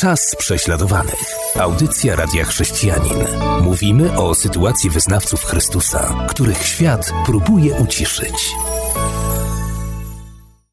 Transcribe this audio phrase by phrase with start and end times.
[0.00, 1.34] Czas prześladowanych.
[1.60, 3.18] Audycja Radia Chrześcijanin.
[3.62, 8.54] Mówimy o sytuacji wyznawców Chrystusa, których świat próbuje uciszyć.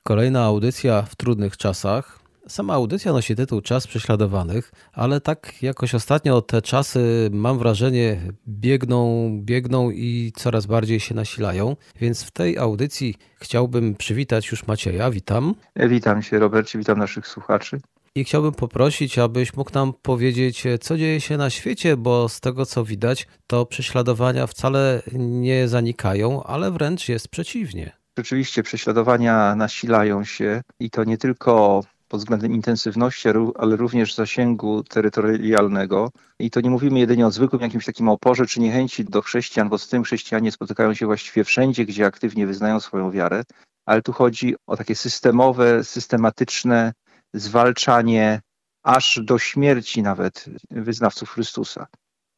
[0.04, 2.20] Kolejna audycja w trudnych czasach.
[2.48, 9.30] Sama audycja nosi tytuł Czas prześladowanych, ale tak jakoś ostatnio te czasy, mam wrażenie, biegną,
[9.44, 11.76] biegną i coraz bardziej się nasilają.
[12.02, 15.12] Więc w tej audycji chciałbym przywitać już Macieja.
[15.12, 15.56] Witam.
[15.76, 17.80] Witam się, Robercie, witam naszych słuchaczy.
[18.18, 22.66] I chciałbym poprosić, abyś mógł nam powiedzieć, co dzieje się na świecie, bo z tego
[22.66, 27.92] co widać, to prześladowania wcale nie zanikają, ale wręcz jest przeciwnie.
[28.18, 36.10] Rzeczywiście prześladowania nasilają się i to nie tylko pod względem intensywności, ale również zasięgu terytorialnego.
[36.40, 39.78] I to nie mówimy jedynie o zwykłym jakimś takim oporze czy niechęci do chrześcijan, bo
[39.78, 43.44] z tym chrześcijanie spotykają się właściwie wszędzie, gdzie aktywnie wyznają swoją wiarę,
[43.86, 46.94] ale tu chodzi o takie systemowe, systematyczne
[47.40, 48.42] zwalczanie
[48.84, 51.88] aż do śmierci nawet wyznawców Chrystusa.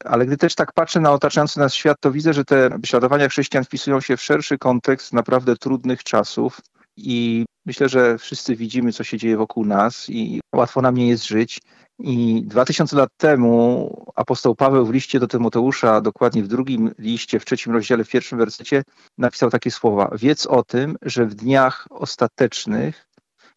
[0.06, 3.64] Ale gdy też tak patrzę na otaczający nas świat, to widzę, że te prześladowania chrześcijan
[3.64, 6.60] wpisują się w szerszy kontekst naprawdę trudnych czasów
[6.98, 11.28] i myślę, że wszyscy widzimy, co się dzieje wokół nas i łatwo nam nie jest
[11.28, 11.60] żyć.
[12.00, 17.40] I dwa tysiące lat temu apostoł Paweł w liście do Tymoteusza, dokładnie w drugim liście,
[17.40, 18.84] w trzecim rozdziale, w pierwszym wersecie,
[19.18, 20.12] napisał takie słowa.
[20.16, 23.07] Wiedz o tym, że w dniach ostatecznych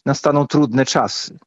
[0.07, 1.39] nastaną trudne czasy.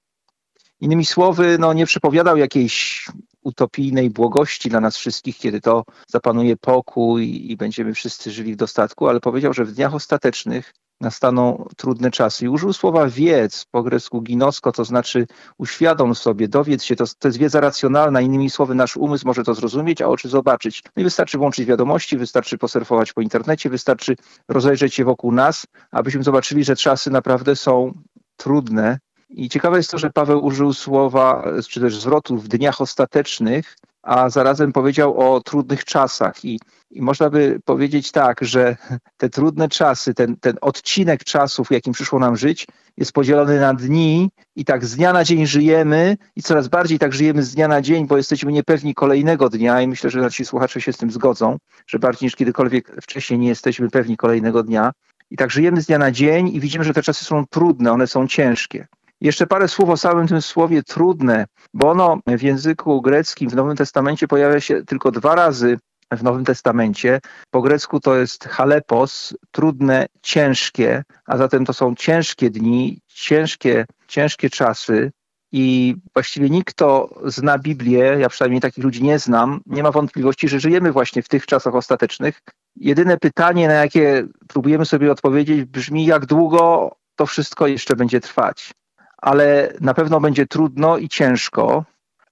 [0.79, 3.05] Innymi słowy, no, nie przepowiadał jakiejś
[3.43, 9.07] utopijnej błogości dla nas wszystkich, kiedy to zapanuje pokój i będziemy wszyscy żyli w dostatku,
[9.07, 12.45] ale powiedział, że w dniach ostatecznych nastaną trudne czasy.
[12.45, 17.27] I użył słowa wiedz, po grecku ginosko, to znaczy uświadom sobie, dowiedz się, to, to
[17.27, 20.83] jest wiedza racjonalna, innymi słowy nasz umysł może to zrozumieć, a oczy zobaczyć.
[20.95, 24.15] No i wystarczy włączyć wiadomości, wystarczy posurfować po internecie, wystarczy
[24.47, 27.93] rozejrzeć się wokół nas, abyśmy zobaczyli, że czasy naprawdę są
[28.37, 28.99] trudne.
[29.29, 34.29] I ciekawe jest to, że Paweł użył słowa, czy też zwrotu w dniach ostatecznych, a
[34.29, 36.45] zarazem powiedział o trudnych czasach.
[36.45, 36.59] I,
[36.91, 38.75] I, można by powiedzieć tak, że
[39.17, 42.67] te trudne czasy, ten, ten odcinek czasów, jakim przyszło nam żyć,
[42.97, 47.13] jest podzielony na dni i tak z dnia na dzień żyjemy i coraz bardziej tak
[47.13, 50.81] żyjemy z dnia na dzień, bo jesteśmy niepewni kolejnego dnia i myślę, że nasi słuchacze
[50.81, 51.57] się z tym zgodzą,
[51.87, 54.91] że bardziej niż kiedykolwiek wcześniej nie jesteśmy pewni kolejnego dnia.
[55.31, 58.07] I tak żyjemy z dnia na dzień i widzimy, że te czasy są trudne, one
[58.07, 58.87] są ciężkie.
[59.21, 63.77] Jeszcze parę słów o samym tym słowie trudne, bo ono w języku greckim w Nowym
[63.77, 65.77] Testamencie pojawia się tylko dwa razy
[66.11, 67.19] w Nowym Testamencie.
[67.51, 74.49] Po grecku to jest halepos, trudne, ciężkie, a zatem to są ciężkie dni, ciężkie, ciężkie
[74.49, 75.11] czasy.
[75.51, 80.49] I właściwie nikt, kto zna Biblię, ja przynajmniej takich ludzi nie znam, nie ma wątpliwości,
[80.49, 82.41] że żyjemy właśnie w tych czasach ostatecznych.
[82.75, 88.71] Jedyne pytanie, na jakie próbujemy sobie odpowiedzieć, brzmi, jak długo to wszystko jeszcze będzie trwać.
[89.17, 91.85] Ale na pewno będzie trudno i ciężko.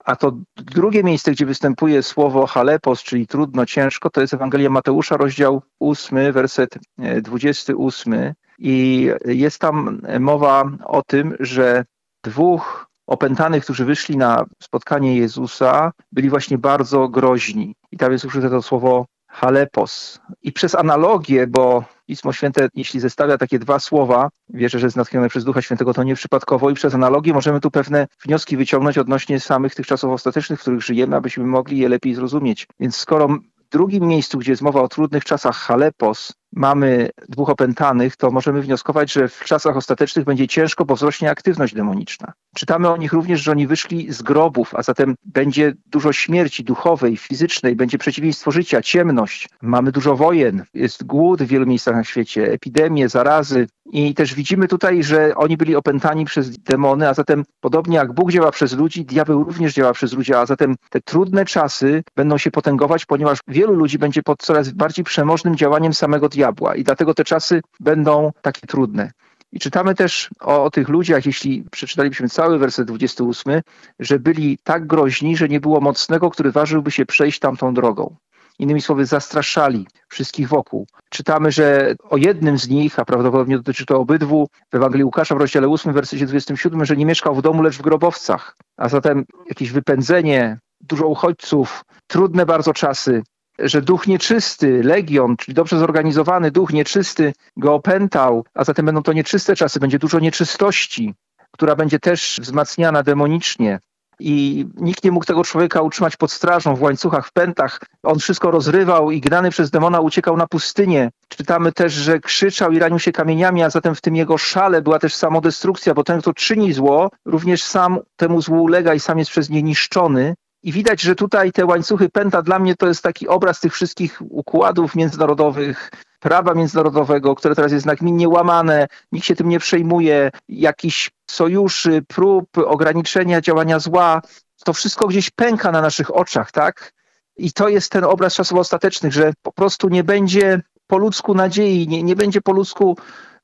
[0.05, 5.17] A to drugie miejsce, gdzie występuje słowo halepos, czyli trudno, ciężko, to jest Ewangelia Mateusza,
[5.17, 6.79] rozdział 8, werset
[7.21, 8.33] 28.
[8.59, 11.85] I jest tam mowa o tym, że
[12.23, 17.75] dwóch opętanych, którzy wyszli na spotkanie Jezusa, byli właśnie bardzo groźni.
[17.91, 20.19] I tam jest użyte to słowo halepos.
[20.41, 25.29] I przez analogię, bo Pismo Święte, jeśli zestawia takie dwa słowa, wierzę, że jest natchnione
[25.29, 29.75] przez Ducha Świętego, to nieprzypadkowo i przez analogię możemy tu pewne wnioski wyciągnąć odnośnie samych
[29.75, 32.67] tych czasów ostatecznych, w których żyjemy, abyśmy mogli je lepiej zrozumieć.
[32.79, 38.15] Więc skoro w drugim miejscu, gdzie jest mowa o trudnych czasach halepos, mamy dwóch opętanych,
[38.15, 42.33] to możemy wnioskować, że w czasach ostatecznych będzie ciężko, bo wzrośnie aktywność demoniczna.
[42.55, 47.17] Czytamy o nich również, że oni wyszli z grobów, a zatem będzie dużo śmierci duchowej,
[47.17, 49.49] fizycznej, będzie przeciwieństwo życia, ciemność.
[49.61, 53.67] Mamy dużo wojen, jest głód w wielu miejscach na świecie, epidemie, zarazy.
[53.93, 58.31] I też widzimy tutaj, że oni byli opętani przez demony, a zatem podobnie jak Bóg
[58.31, 62.51] działa przez ludzi, diabeł również działa przez ludzi, a zatem te trudne czasy będą się
[62.51, 67.13] potęgować, ponieważ wielu ludzi będzie pod coraz bardziej przemożnym działaniem samego diabła diabła i dlatego
[67.13, 69.11] te czasy będą takie trudne.
[69.51, 73.61] I czytamy też o, o, tych ludziach, jeśli przeczytalibyśmy cały werset 28,
[73.99, 78.15] że byli tak groźni, że nie było mocnego, który ważyłby się przejść tamtą drogą.
[78.59, 80.87] Innymi słowy, zastraszali wszystkich wokół.
[81.09, 85.37] Czytamy, że o jednym z nich, a prawdopodobnie dotyczy to obydwu, w Ewangelii Łukasza w
[85.37, 88.55] rozdziale 8, wersecie 27, że nie mieszkał w domu, lecz w grobowcach.
[88.77, 93.23] A zatem jakieś wypędzenie, dużo uchodźców, trudne bardzo czasy,
[93.59, 99.13] że duch nieczysty, legion, czyli dobrze zorganizowany duch nieczysty go opętał, a zatem będą to
[99.13, 101.13] nieczyste czasy, będzie dużo nieczystości,
[101.51, 103.79] która będzie też wzmacniana demonicznie.
[104.21, 107.79] i nikt nie mógł tego człowieka utrzymać pod strażą, w łańcuchach, w pętach.
[108.03, 111.09] On wszystko rozrywał i gnany przez demona uciekał na pustynię.
[111.27, 114.99] Czytamy też, że krzyczał i ranił się kamieniami, a zatem w tym jego szale była
[114.99, 119.31] też samodestrukcja, bo ten, kto czyni zło, również sam temu złu ulega i sam jest
[119.31, 120.35] przez nie niszczony.
[120.63, 124.21] I widać, że tutaj te łańcuchy pęta dla mnie to jest taki obraz tych wszystkich
[124.29, 131.11] układów międzynarodowych, prawa międzynarodowego, które teraz jest nagminnie łamane, nikt się tym nie przejmuje, jakichś
[131.29, 134.21] sojuszy, prób ograniczenia działania zła,
[134.65, 136.93] to wszystko gdzieś pęka na naszych oczach, tak?
[137.37, 141.87] I to jest ten obraz czasów ostatecznych, że po prostu nie będzie po ludzku nadziei,
[141.87, 142.97] nie, nie będzie po ludzku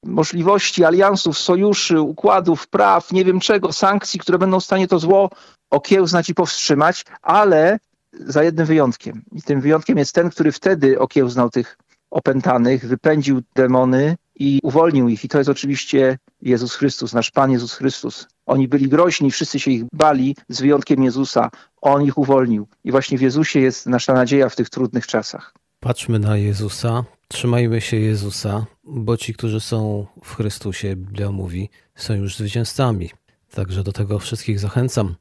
[0.03, 5.29] możliwości aliansów, sojuszy, układów, praw, nie wiem czego, sankcji, które będą w stanie to zło
[5.69, 7.79] okiełznać i powstrzymać, ale
[8.13, 9.21] za jednym wyjątkiem.
[9.31, 11.77] I tym wyjątkiem jest ten, który wtedy okiełznał tych
[12.11, 15.25] opętanych, wypędził demony i uwolnił ich.
[15.25, 18.27] I to jest oczywiście Jezus Chrystus, nasz Pan Jezus Chrystus.
[18.45, 21.49] Oni byli groźni, wszyscy się ich bali, z wyjątkiem Jezusa.
[21.81, 22.67] On ich uwolnił.
[22.83, 25.53] I właśnie w Jezusie jest nasza nadzieja w tych trudnych czasach.
[25.79, 32.13] Patrzmy na Jezusa, trzymajmy się Jezusa, bo ci, którzy są w Chrystusie, Biblia mówi, są
[32.13, 33.09] już zwycięzcami.
[33.53, 35.15] Także do tego wszystkich zachęcam.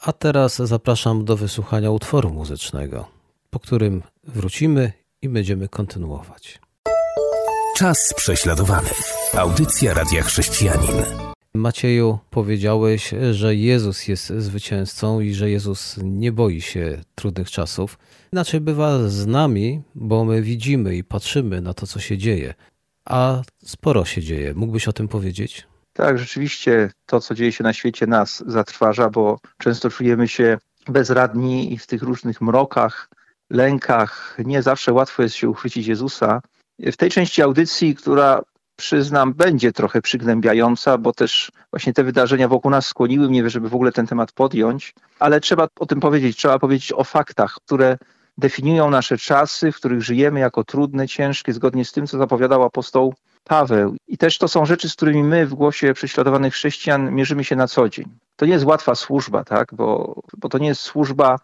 [0.00, 3.08] A teraz zapraszam do wysłuchania utworu muzycznego,
[3.50, 4.92] po którym wrócimy
[5.22, 6.60] i będziemy kontynuować.
[7.76, 8.90] Czas prześladowany.
[9.32, 11.04] Audycja Radia Chrześcijanin.
[11.54, 17.98] Macieju, powiedziałeś, że Jezus jest zwycięzcą i że Jezus nie boi się trudnych czasów.
[18.32, 22.54] Inaczej bywa z nami, bo my widzimy i patrzymy na to, co się dzieje.
[23.04, 24.54] A sporo się dzieje.
[24.54, 25.66] Mógłbyś o tym powiedzieć?
[25.96, 30.58] Tak, rzeczywiście to, co dzieje się na świecie, nas zatrważa, bo często czujemy się
[30.88, 33.08] bezradni i w tych różnych mrokach,
[33.50, 34.36] lękach.
[34.44, 36.40] Nie zawsze łatwo jest się uchwycić Jezusa.
[36.78, 38.42] W tej części audycji, która
[38.76, 43.74] przyznam, będzie trochę przygnębiająca, bo też właśnie te wydarzenia wokół nas skłoniły mnie, żeby w
[43.74, 47.98] ogóle ten temat podjąć, ale trzeba o tym powiedzieć, trzeba powiedzieć o faktach, które
[48.38, 53.14] definiują nasze czasy, w których żyjemy jako trudne, ciężkie, zgodnie z tym, co zapowiadał apostoł
[53.44, 53.96] Paweł.
[54.06, 57.68] I też to są rzeczy, z którymi my w głosie prześladowanych chrześcijan mierzymy się na
[57.68, 58.06] co dzień.
[58.36, 59.74] To nie jest łatwa służba, tak?
[59.74, 61.38] bo, bo to nie jest służba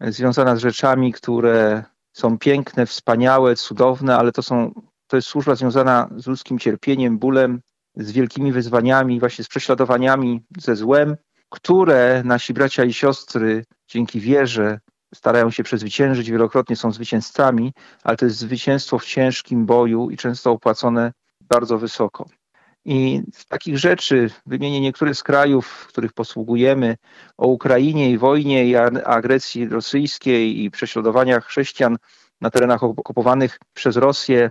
[0.00, 4.72] związana z rzeczami, które są piękne, wspaniałe, cudowne, ale to, są,
[5.06, 7.60] to jest służba związana z ludzkim cierpieniem, bólem,
[7.96, 11.16] z wielkimi wyzwaniami, właśnie z prześladowaniami, ze złem,
[11.48, 14.80] które nasi bracia i siostry dzięki wierze
[15.14, 17.72] starają się przezwyciężyć, wielokrotnie są zwycięzcami,
[18.04, 21.12] ale to jest zwycięstwo w ciężkim boju i często opłacone
[21.48, 22.26] bardzo wysoko.
[22.84, 26.96] I z takich rzeczy wymienię niektóre z krajów, których posługujemy,
[27.38, 31.96] o Ukrainie i wojnie i agresji rosyjskiej i prześladowaniach chrześcijan
[32.40, 34.50] na terenach okupowanych przez Rosję.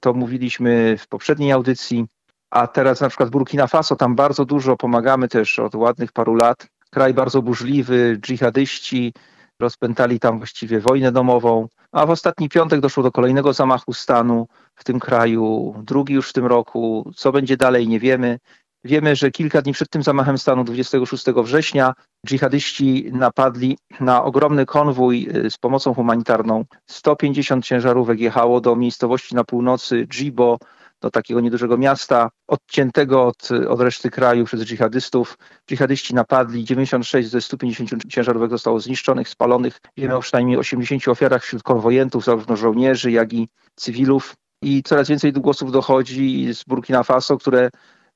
[0.00, 2.06] To mówiliśmy w poprzedniej audycji.
[2.50, 6.66] A teraz na przykład Burkina Faso, tam bardzo dużo pomagamy też od ładnych paru lat.
[6.90, 9.12] Kraj bardzo burzliwy, dżihadyści
[9.60, 11.68] rozpętali tam właściwie wojnę domową.
[11.92, 16.32] A w ostatni piątek doszło do kolejnego zamachu stanu w tym kraju, drugi już w
[16.32, 17.10] tym roku.
[17.16, 18.38] Co będzie dalej, nie wiemy.
[18.84, 21.94] Wiemy, że kilka dni przed tym zamachem stanu, 26 września,
[22.26, 26.64] dżihadyści napadli na ogromny konwój y, z pomocą humanitarną.
[26.86, 30.58] 150 ciężarówek jechało do miejscowości na północy Djibo,
[31.04, 35.38] do takiego niedużego miasta, odciętego od, od reszty kraju przez dżihadystów.
[35.68, 39.80] Dżihadyści napadli, 96 ze 150 ciężarówek zostało zniszczonych, spalonych.
[39.96, 44.34] Wiemy o przynajmniej 80 ofiarach wśród konwojentów, zarówno żołnierzy, jak i cywilów.
[44.62, 47.70] I coraz więcej głosów dochodzi z Burkina Faso, które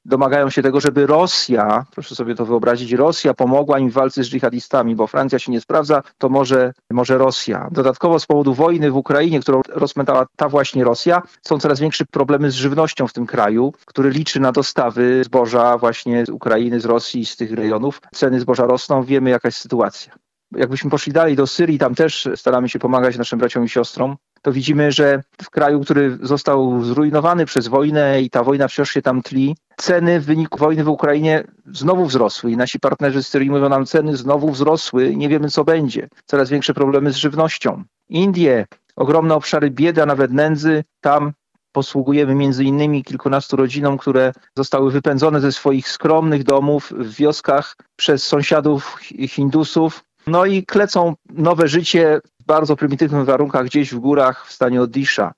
[0.08, 4.28] domagają się tego, żeby Rosja, proszę sobie to wyobrazić, Rosja pomogła im w walce z
[4.28, 7.68] dżihadistami, bo Francja się nie sprawdza, to może, może Rosja.
[7.70, 12.50] Dodatkowo z powodu wojny w Ukrainie, którą rozpętała ta właśnie Rosja, są coraz większe problemy
[12.50, 17.26] z żywnością w tym kraju, który liczy na dostawy zboża właśnie z Ukrainy, z Rosji,
[17.26, 18.00] z tych rejonów.
[18.14, 20.12] Ceny zboża rosną, wiemy jaka jest sytuacja.
[20.56, 24.52] Jakbyśmy poszli dalej do Syrii, tam też staramy się pomagać naszym braciom i siostrom to
[24.52, 29.22] widzimy, że w kraju, który został zrujnowany przez wojnę i ta wojna wciąż się tam
[29.22, 33.68] tli, ceny w wyniku wojny w Ukrainie znowu wzrosły i nasi partnerzy z Syrii mówią
[33.68, 36.08] nam, ceny znowu wzrosły, nie wiemy co będzie.
[36.26, 37.84] Coraz większe problemy z żywnością.
[38.08, 38.66] Indie,
[38.96, 41.32] ogromne obszary biedy, a nawet nędzy, tam
[41.72, 48.24] posługujemy między innymi kilkunastu rodzinom, które zostały wypędzone ze swoich skromnych domów w wioskach przez
[48.24, 54.52] sąsiadów Hindusów, no i klecą nowe życie w bardzo prymitywnych warunkach gdzieś w górach w
[54.52, 55.32] stanie Odisha.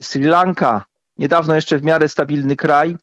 [0.00, 0.84] Sri Lanka,
[1.18, 2.96] niedawno jeszcze w miarę stabilny kraj,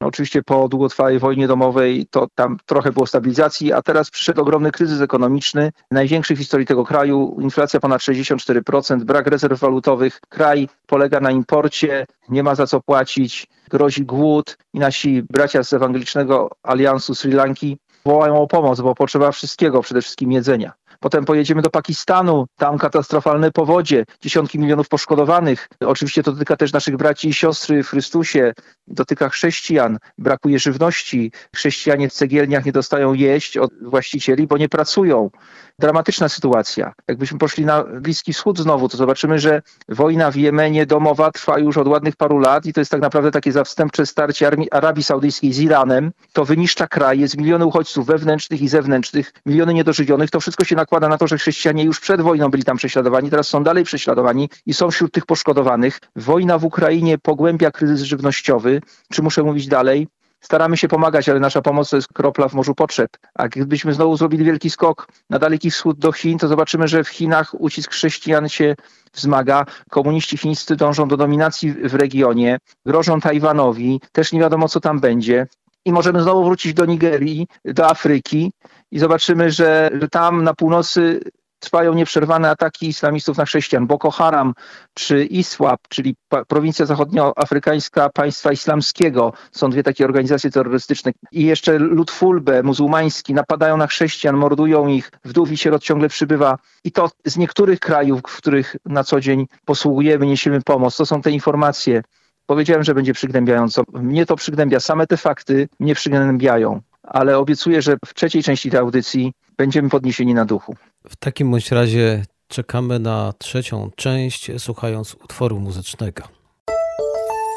[0.00, 4.72] no oczywiście po długotrwałej wojnie domowej to tam trochę było stabilizacji, a teraz przyszedł ogromny
[4.72, 11.20] kryzys ekonomiczny, największy w historii tego kraju, inflacja ponad 64%, brak rezerw walutowych, kraj polega
[11.20, 17.14] na imporcie, nie ma za co płacić, grozi głód i nasi bracia z Ewangelicznego Aliansu
[17.14, 20.72] Sri Lanki wołają o pomoc, bo potrzeba wszystkiego, przede wszystkim jedzenia.
[21.00, 25.68] Potem pojedziemy do Pakistanu, tam katastrofalne powodzie, dziesiątki milionów poszkodowanych.
[25.80, 28.52] Oczywiście to dotyka też naszych braci i siostry w Chrystusie,
[28.86, 31.32] dotyka chrześcijan, brakuje żywności.
[31.56, 35.30] Chrześcijanie w cegielniach nie dostają jeść od właścicieli, bo nie pracują.
[35.78, 36.92] Dramatyczna sytuacja.
[37.08, 41.76] Jakbyśmy poszli na Bliski Wschód znowu, to zobaczymy, że wojna w Jemenie domowa trwa już
[41.76, 45.52] od ładnych paru lat i to jest tak naprawdę takie zastępcze starcie Armii, Arabii Saudyjskiej
[45.52, 46.12] z Iranem.
[46.32, 50.30] To wyniszcza kraj, jest miliony uchodźców wewnętrznych i zewnętrznych, miliony niedożywionych.
[50.30, 53.48] To wszystko się nakłada na to, że chrześcijanie już przed wojną byli tam prześladowani, teraz
[53.48, 56.00] są dalej prześladowani i są wśród tych poszkodowanych.
[56.16, 58.80] Wojna w Ukrainie pogłębia kryzys żywnościowy.
[59.12, 60.08] Czy muszę mówić dalej?
[60.40, 63.10] staramy się pomagać, ale nasza pomoc to jest kropla w morzu potrzeb.
[63.34, 67.08] A gdybyśmy znowu zrobili wielki skok na Daleki Wschód do Chin, to zobaczymy, że w
[67.08, 68.74] Chinach ucisk chrześcijan się
[69.14, 69.66] wzmaga.
[69.90, 75.46] Komuniści chińscy dążą do dominacji w regionie, grożą Tajwanowi, też nie wiadomo co tam będzie.
[75.84, 78.52] I możemy znowu wrócić do Nigerii, do Afryki
[78.94, 81.20] i zobaczymy, że, że tam na północy
[81.58, 83.86] trwają nieprzerwane ataki islamistów na chrześcijan.
[83.86, 84.54] Boko Haram
[84.94, 86.16] czy ISWAP, czyli
[86.48, 91.12] prowincja zachodnioafrykańska państwa islamskiego, są dwie takie organizacje terrorystyczne.
[91.32, 96.58] I jeszcze lud Fulbe, muzułmański, napadają na chrześcijan, mordują ich, wdów i sierot ciągle przybywa.
[96.84, 100.96] I to z niektórych krajów, w których na co dzień posługujemy, niesiemy pomoc.
[100.96, 102.02] To są te informacje.
[102.46, 103.82] Powiedziałem, że będzie przygnębiająco.
[103.92, 104.80] Mnie to przygnębia.
[104.80, 110.34] Same te fakty mnie przygnębiają ale obiecuję, że w trzeciej części tej audycji będziemy podniesieni
[110.34, 110.76] na duchu.
[111.08, 116.22] W takim bądź razie czekamy na trzecią część, słuchając utworu muzycznego.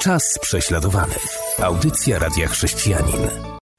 [0.04, 1.16] Czas prześladowany.
[1.60, 3.30] Audycja Radia Chrześcijanin.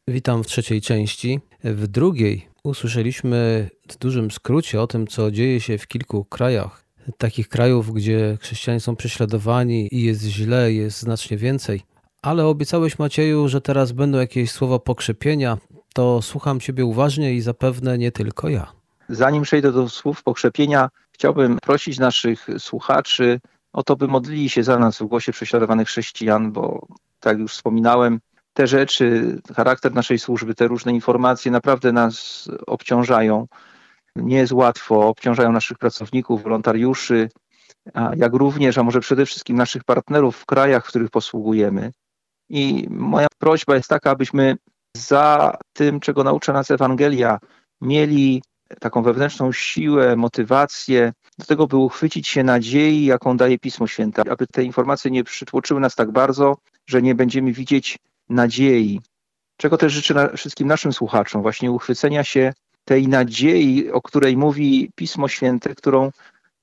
[0.08, 1.40] Witam w trzeciej części.
[1.64, 6.84] W drugiej usłyszeliśmy w dużym skrócie o tym, co dzieje się w kilku krajach.
[7.18, 11.82] Takich krajów, gdzie chrześcijanie są prześladowani i jest źle, jest znacznie więcej.
[12.28, 15.58] Ale obiecałeś Macieju, że teraz będą jakieś słowa pokrzepienia.
[15.94, 18.72] To słucham Ciebie uważnie i zapewne nie tylko ja.
[19.08, 23.40] Zanim przejdę do słów pokrzepienia, chciałbym prosić naszych słuchaczy
[23.72, 26.86] o to, by modlili się za nas w głosie prześladowanych chrześcijan, bo
[27.20, 28.20] tak już wspominałem,
[28.52, 33.46] te rzeczy, charakter naszej służby, te różne informacje naprawdę nas obciążają.
[34.16, 37.28] Nie jest łatwo, obciążają naszych pracowników, wolontariuszy,
[38.16, 41.92] jak również, a może przede wszystkim naszych partnerów w krajach, w których posługujemy.
[42.50, 44.56] I moja prośba jest taka, abyśmy
[44.96, 47.38] za tym, czego naucza nas Ewangelia,
[47.80, 48.42] mieli
[48.80, 54.46] taką wewnętrzną siłę, motywację do tego, by uchwycić się nadziei, jaką daje Pismo Święte, aby
[54.46, 59.00] te informacje nie przytłoczyły nas tak bardzo, że nie będziemy widzieć nadziei.
[59.56, 62.52] Czego też życzę wszystkim naszym słuchaczom, właśnie uchwycenia się
[62.84, 66.10] tej nadziei, o której mówi Pismo Święte, którą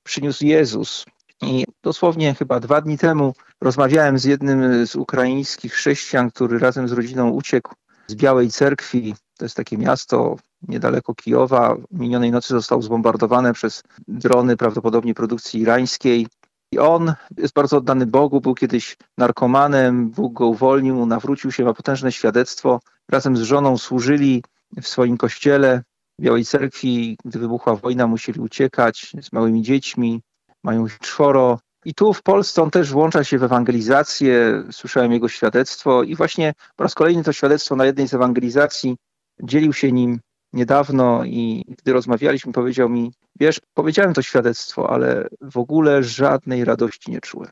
[0.02, 1.06] przyniósł Jezus.
[1.42, 6.92] I dosłownie chyba dwa dni temu rozmawiałem z jednym z ukraińskich chrześcijan, który razem z
[6.92, 7.74] rodziną uciekł
[8.06, 9.14] z Białej Cerkwi.
[9.38, 10.36] To jest takie miasto
[10.68, 11.76] niedaleko Kijowa.
[11.90, 16.26] Minionej nocy zostało zbombardowane przez drony prawdopodobnie produkcji irańskiej.
[16.72, 21.74] I on jest bardzo oddany Bogu, był kiedyś narkomanem, Bóg go uwolnił, nawrócił się, ma
[21.74, 22.80] potężne świadectwo.
[23.08, 24.42] Razem z żoną służyli
[24.82, 25.82] w swoim kościele
[26.20, 27.18] Białej Cerkwi.
[27.24, 30.22] Gdy wybuchła wojna, musieli uciekać z małymi dziećmi
[30.66, 31.58] mają ich czworo.
[31.84, 34.62] I tu w Polsce on też włącza się w ewangelizację.
[34.70, 38.96] Słyszałem jego świadectwo i właśnie po raz kolejny to świadectwo na jednej z ewangelizacji
[39.42, 40.20] dzielił się nim
[40.52, 47.10] niedawno i gdy rozmawialiśmy, powiedział mi, wiesz, powiedziałem to świadectwo, ale w ogóle żadnej radości
[47.10, 47.50] nie czułem.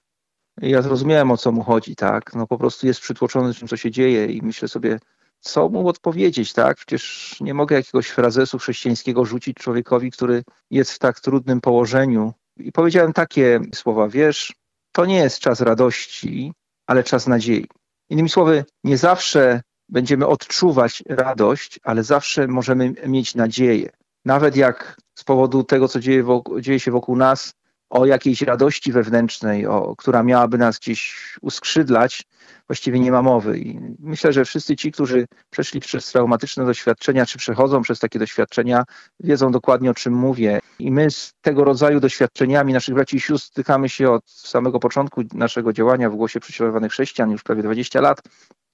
[0.62, 2.34] I ja zrozumiałem, o co mu chodzi, tak?
[2.34, 4.98] No po prostu jest przytłoczony tym, co się dzieje i myślę sobie,
[5.40, 6.76] co mu odpowiedzieć, tak?
[6.76, 12.72] Przecież nie mogę jakiegoś frazesu chrześcijańskiego rzucić człowiekowi, który jest w tak trudnym położeniu, i
[12.72, 14.54] powiedziałem takie słowa, wiesz,
[14.92, 16.52] to nie jest czas radości,
[16.86, 17.66] ale czas nadziei.
[18.10, 23.90] Innymi słowy, nie zawsze będziemy odczuwać radość, ale zawsze możemy mieć nadzieję.
[24.24, 27.54] Nawet jak z powodu tego, co dzieje, wokół, dzieje się wokół nas,
[27.90, 32.24] o jakiejś radości wewnętrznej, o, która miałaby nas gdzieś uskrzydlać,
[32.66, 33.58] właściwie nie ma mowy.
[33.58, 38.84] I myślę, że wszyscy ci, którzy przeszli przez traumatyczne doświadczenia, czy przechodzą przez takie doświadczenia,
[39.20, 40.60] wiedzą dokładnie o czym mówię.
[40.78, 45.22] I my z tego rodzaju doświadczeniami naszych braci i sióstr stykamy się od samego początku
[45.34, 48.22] naszego działania w Głosie Prześladowanych Chrześcijan, już prawie 20 lat.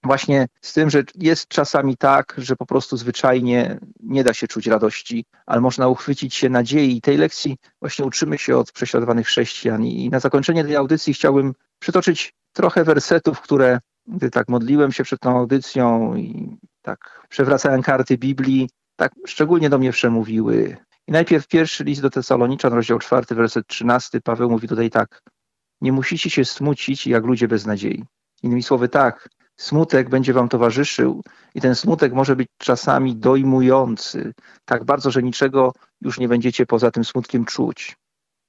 [0.05, 4.67] Właśnie z tym, że jest czasami tak, że po prostu zwyczajnie nie da się czuć
[4.67, 6.97] radości, ale można uchwycić się nadziei.
[6.97, 9.85] I tej lekcji właśnie uczymy się od prześladowanych chrześcijan.
[9.85, 15.21] I na zakończenie tej audycji chciałbym przytoczyć trochę wersetów, które, gdy tak modliłem się przed
[15.21, 20.77] tą audycją i tak przewracałem karty Biblii, tak szczególnie do mnie przemówiły.
[21.09, 25.23] I najpierw pierwszy list do Tesaloniczan, rozdział czwarty, werset trzynasty, Paweł mówi tutaj tak.
[25.81, 28.05] Nie musicie się smucić jak ludzie bez nadziei.
[28.43, 29.29] Innymi słowy tak,
[29.61, 31.23] Smutek będzie wam towarzyszył
[31.55, 34.33] i ten smutek może być czasami dojmujący,
[34.65, 37.97] tak bardzo, że niczego już nie będziecie poza tym smutkiem czuć.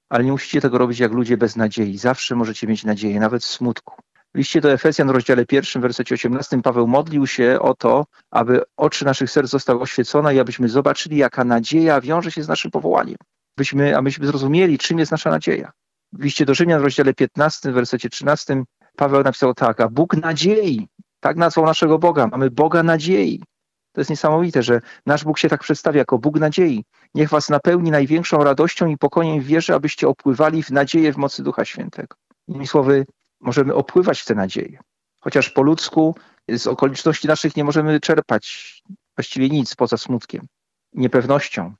[0.08, 1.98] Ale nie musicie tego robić jak ludzie bez nadziei.
[1.98, 3.94] Zawsze możecie mieć nadzieję, nawet w smutku.
[4.34, 9.04] W liście do Efezjan, rozdziale pierwszym, wersecie 18, Paweł modlił się o to, aby oczy
[9.04, 13.16] naszych serc zostały oświecone i abyśmy zobaczyli, jaka nadzieja wiąże się z naszym powołaniem.
[13.56, 15.72] Byśmy, abyśmy zrozumieli, czym jest nasza nadzieja.
[16.12, 18.64] W liście do Rzymian, rozdziale 15, wersecie 13,
[18.96, 20.88] Paweł napisał tak, a Bóg nadziei,
[21.22, 23.42] tak nazwał naszego Boga, mamy Boga nadziei.
[23.92, 26.84] To jest niesamowite, że nasz Bóg się tak przedstawia jako Bóg nadziei.
[27.14, 31.42] Niech was napełni największą radością i pokojem w wierze, abyście opływali w nadzieję w mocy
[31.42, 32.16] Ducha Świętego.
[32.48, 33.06] Innymi słowy,
[33.40, 34.78] możemy opływać w tę nadzieję.
[35.20, 36.14] Chociaż po ludzku
[36.48, 38.82] z okoliczności naszych nie możemy czerpać
[39.16, 40.46] właściwie nic poza smutkiem,
[40.92, 41.74] niepewnością.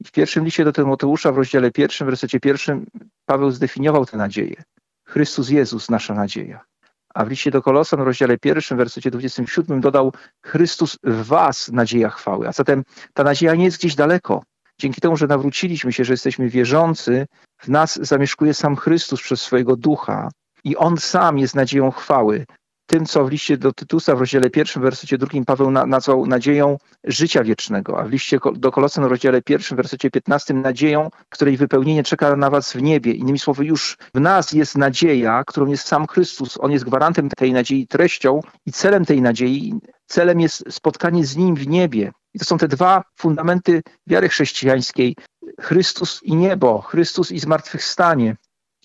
[0.00, 2.86] I w pierwszym liście do Tymoteusza w rozdziale pierwszym, w wersecie pierwszym
[3.26, 4.62] Paweł zdefiniował tę nadzieję.
[5.04, 6.64] Chrystus Jezus, nasza nadzieja.
[7.14, 12.10] A w liście do Kolosan w rozdziale pierwszym, wersecie 27 dodał Chrystus w was nadzieja
[12.10, 12.48] chwały.
[12.48, 14.42] A zatem ta nadzieja nie jest gdzieś daleko.
[14.78, 17.26] Dzięki temu, że nawróciliśmy się, że jesteśmy wierzący,
[17.58, 20.28] w nas zamieszkuje sam Chrystus przez swojego ducha
[20.64, 22.46] i On sam jest nadzieją chwały.
[22.86, 26.78] Tym, co w liście do Tytusa w rozdziale pierwszym, w wersecie drugim Paweł nazwał nadzieją
[27.04, 31.56] życia wiecznego, a w liście do Kolosan w rozdziale pierwszym, w wersecie 15 nadzieją, której
[31.56, 33.12] wypełnienie czeka na was w niebie.
[33.12, 36.58] Innymi słowy, już w nas jest nadzieja, którą jest sam Chrystus.
[36.60, 39.74] On jest gwarantem tej nadziei, treścią i celem tej nadziei.
[40.06, 42.12] Celem jest spotkanie z Nim w niebie.
[42.34, 45.16] I to są te dwa fundamenty wiary chrześcijańskiej.
[45.60, 48.36] Chrystus i niebo, Chrystus i zmartwychwstanie.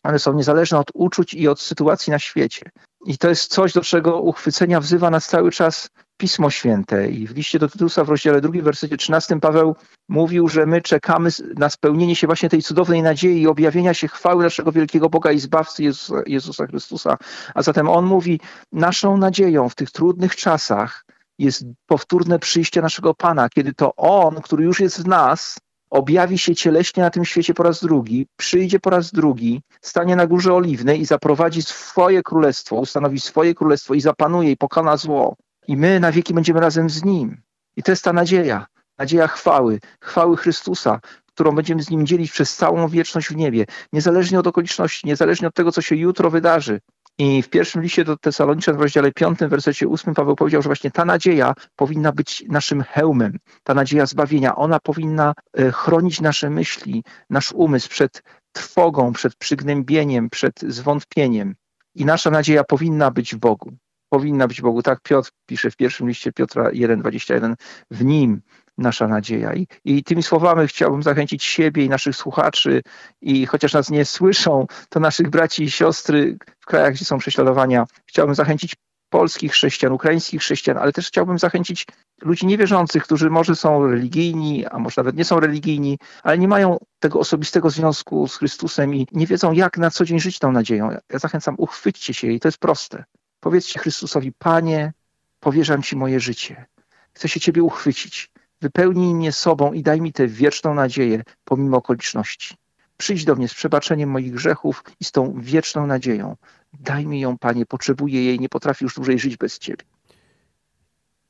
[0.03, 2.69] One są niezależne od uczuć i od sytuacji na świecie.
[3.05, 7.09] I to jest coś, do czego uchwycenia wzywa nas cały czas Pismo Święte.
[7.09, 9.75] I w liście do Tytusa w rozdziale 2, wersecie 13 Paweł
[10.09, 14.43] mówił, że my czekamy na spełnienie się właśnie tej cudownej nadziei i objawienia się chwały
[14.43, 17.17] naszego wielkiego Boga i Zbawcy Jezusa, Jezusa Chrystusa.
[17.55, 18.39] A zatem On mówi,
[18.71, 21.05] naszą nadzieją w tych trudnych czasach
[21.39, 26.55] jest powtórne przyjście naszego Pana, kiedy to On, który już jest w nas, objawi się
[26.55, 31.01] cieleśnie na tym świecie po raz drugi, przyjdzie po raz drugi, stanie na górze oliwnej
[31.01, 35.35] i zaprowadzi swoje królestwo, ustanowi swoje królestwo i zapanuje i pokona zło.
[35.67, 37.41] I my na wieki będziemy razem z Nim.
[37.77, 38.65] I to jest ta nadzieja,
[38.97, 44.39] nadzieja chwały, chwały Chrystusa, którą będziemy z Nim dzielić przez całą wieczność w niebie, niezależnie
[44.39, 46.79] od okoliczności, niezależnie od tego, co się jutro wydarzy.
[47.21, 50.69] I w pierwszym liście do Tesaloniczan w rozdziale 5, w wersecie 8 Paweł powiedział, że
[50.69, 54.55] właśnie ta nadzieja powinna być naszym hełmem, ta nadzieja zbawienia.
[54.55, 61.55] Ona powinna e, chronić nasze myśli, nasz umysł przed trwogą, przed przygnębieniem, przed zwątpieniem.
[61.95, 63.71] I nasza nadzieja powinna być w Bogu.
[64.09, 64.81] Powinna być w Bogu.
[64.81, 67.55] Tak Piotr pisze w pierwszym liście Piotra 1,21.
[67.91, 68.41] W Nim
[68.79, 69.53] nasza nadzieja.
[69.53, 72.81] I, I tymi słowami chciałbym zachęcić siebie i naszych słuchaczy,
[73.21, 76.37] i chociaż nas nie słyszą, to naszych braci i siostry
[76.69, 78.75] krajach, gdzie są prześladowania, chciałbym zachęcić
[79.09, 81.87] polskich chrześcijan, ukraińskich chrześcijan, ale też chciałbym zachęcić
[82.21, 86.77] ludzi niewierzących, którzy może są religijni, a może nawet nie są religijni, ale nie mają
[86.99, 90.91] tego osobistego związku z Chrystusem i nie wiedzą, jak na co dzień żyć tą nadzieją.
[91.09, 93.03] Ja zachęcam, uchwyćcie się jej, to jest proste.
[93.39, 94.93] Powiedzcie Chrystusowi, Panie,
[95.39, 96.65] powierzam Ci moje życie.
[97.13, 98.31] Chcę się Ciebie uchwycić.
[98.61, 102.55] Wypełnij mnie sobą i daj mi tę wieczną nadzieję pomimo okoliczności.
[102.97, 106.35] Przyjdź do mnie z przebaczeniem moich grzechów i z tą wieczną nadzieją.
[106.73, 109.83] Daj mi ją, Panie, potrzebuję jej, nie potrafię już dłużej żyć bez Ciebie.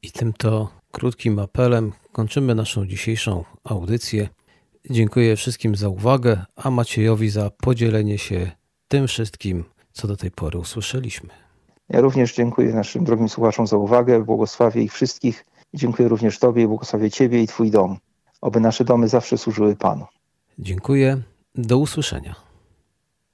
[0.02, 4.30] I tym to krótkim apelem kończymy naszą dzisiejszą audycję.
[4.90, 8.52] Dziękuję wszystkim za uwagę, a Maciejowi za podzielenie się
[8.88, 11.30] tym wszystkim, co do tej pory usłyszeliśmy.
[11.90, 17.12] Ja również dziękuję naszym drogim słuchaczom za uwagę, błogosławię ich wszystkich Dziękuję również Tobie błogosławię
[17.12, 17.98] Ciebie i Twój dom.
[18.42, 20.06] Oby nasze domy zawsze służyły Panu.
[20.60, 21.22] Dziękuję.
[21.56, 22.36] Do usłyszenia.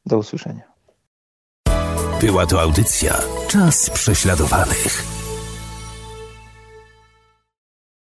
[0.05, 0.74] Do usłyszenia.
[2.25, 5.14] Była to audycja Czas prześladowanych.